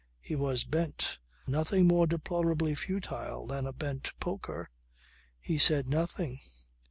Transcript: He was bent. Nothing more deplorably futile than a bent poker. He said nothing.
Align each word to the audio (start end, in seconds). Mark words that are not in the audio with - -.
He 0.19 0.35
was 0.35 0.63
bent. 0.63 1.19
Nothing 1.45 1.85
more 1.85 2.07
deplorably 2.07 2.73
futile 2.73 3.45
than 3.45 3.67
a 3.67 3.71
bent 3.71 4.13
poker. 4.19 4.71
He 5.39 5.59
said 5.59 5.87
nothing. 5.87 6.39